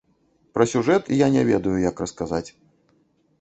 Пра 0.57 0.65
сюжэт 0.71 1.11
я 1.17 1.27
не 1.35 1.43
ведаю, 1.51 1.75
як 1.91 2.03
расказаць. 2.05 2.45